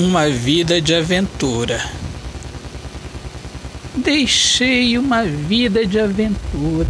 uma 0.00 0.30
vida 0.30 0.80
de 0.80 0.94
aventura. 0.94 1.78
Deixei 3.94 4.96
uma 4.96 5.24
vida 5.24 5.84
de 5.86 6.00
aventura. 6.00 6.88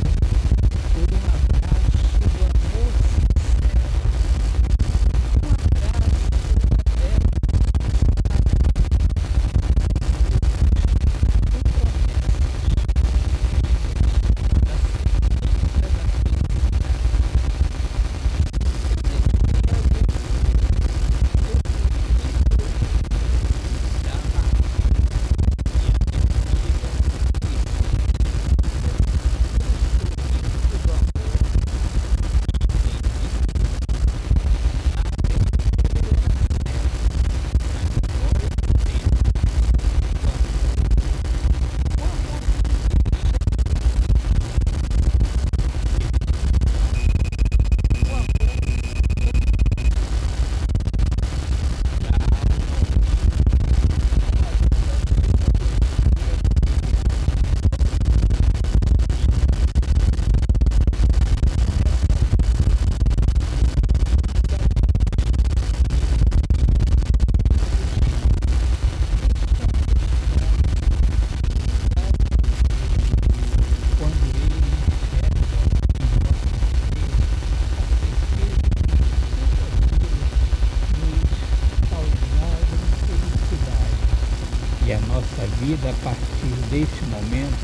E 84.91 84.93
a 84.93 84.99
nossa 85.03 85.47
vida 85.61 85.89
a 85.89 86.03
partir 86.03 86.57
deste 86.69 87.05
momento 87.05 87.55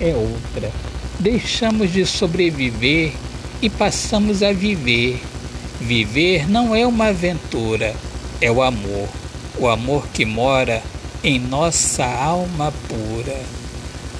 é 0.00 0.14
outra. 0.14 0.70
Deixamos 1.18 1.92
de 1.92 2.06
sobreviver 2.06 3.14
e 3.60 3.68
passamos 3.68 4.44
a 4.44 4.52
viver. 4.52 5.20
Viver 5.80 6.48
não 6.48 6.72
é 6.72 6.86
uma 6.86 7.06
aventura, 7.06 7.96
é 8.40 8.48
o 8.48 8.62
amor. 8.62 9.08
O 9.58 9.66
amor 9.66 10.06
que 10.14 10.24
mora 10.24 10.80
em 11.24 11.40
nossa 11.40 12.04
alma 12.04 12.72
pura. 12.86 13.40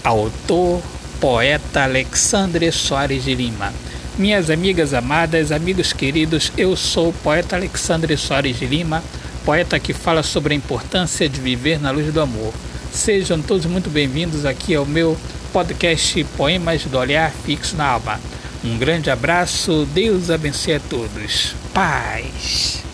Autor, 0.03 0.83
poeta 1.21 1.85
Alexandre 1.85 2.73
Soares 2.73 3.23
de 3.23 3.37
Lima. 3.37 3.73
Minhas 4.19 4.51
amigas 4.51 4.93
amadas, 4.93 5.53
amigos 5.53 5.93
queridos, 5.93 6.51
eu 6.57 6.77
sou 6.77 7.11
o 7.11 7.13
poeta 7.13 7.55
Alexandre 7.55 8.17
Soares 8.17 8.59
de 8.59 8.67
Lima 8.67 9.01
poeta 9.45 9.79
que 9.79 9.93
fala 9.93 10.23
sobre 10.23 10.55
a 10.55 10.57
importância 10.57 11.29
de 11.29 11.41
viver 11.41 11.81
na 11.81 11.91
luz 11.91 12.13
do 12.13 12.21
amor. 12.21 12.53
Sejam 12.93 13.41
todos 13.41 13.67
muito 13.67 13.91
bem-vindos 13.91 14.45
aqui 14.45 14.75
ao 14.75 14.87
meu 14.87 15.17
podcast 15.53 16.25
Poemas 16.37 16.85
do 16.85 16.99
Olhar 16.99 17.31
Fixo 17.31 17.77
na 17.77 17.87
Alma. 17.87 18.21
Um 18.65 18.79
grande 18.79 19.11
abraço, 19.11 19.87
Deus 19.93 20.31
abençoe 20.31 20.75
a 20.75 20.81
todos. 20.81 21.55
Paz. 21.75 22.92